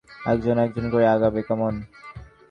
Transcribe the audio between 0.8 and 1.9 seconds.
করে আগাবে, কেমন?